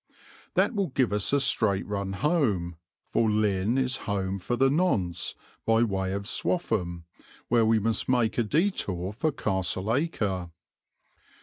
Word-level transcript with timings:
That 0.55 0.73
will 0.73 0.87
give 0.87 1.13
us 1.13 1.31
a 1.31 1.39
straight 1.39 1.85
run 1.85 2.13
home, 2.13 2.77
for 3.05 3.29
Lynn 3.29 3.77
is 3.77 3.97
home 4.09 4.39
for 4.39 4.55
the 4.55 4.71
nonce, 4.71 5.35
by 5.63 5.83
way 5.83 6.11
of 6.13 6.23
Swaffham, 6.27 7.03
where 7.49 7.67
we 7.67 7.77
must 7.77 8.09
make 8.09 8.39
a 8.39 8.43
detour 8.43 9.13
for 9.13 9.31
Castle 9.31 9.93
Acre. 9.93 10.49